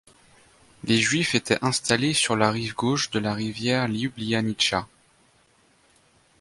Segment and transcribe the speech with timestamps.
[0.83, 4.87] Les juifs étaient installés sur la rive gauche de la rivière Ljubljanica.